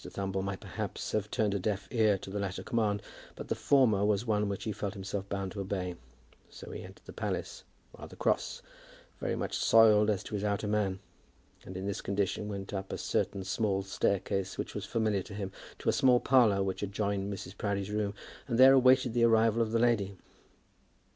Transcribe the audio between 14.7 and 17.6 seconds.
was familiar to him, to a small parlour which adjoined Mrs.